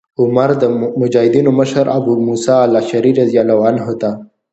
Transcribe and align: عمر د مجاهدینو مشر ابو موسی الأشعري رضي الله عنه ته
عمر 0.21 0.49
د 0.61 0.63
مجاهدینو 1.01 1.51
مشر 1.59 1.85
ابو 1.97 2.11
موسی 2.25 2.53
الأشعري 2.67 3.11
رضي 3.21 3.37
الله 3.43 3.59
عنه 3.69 3.83
ته 4.01 4.09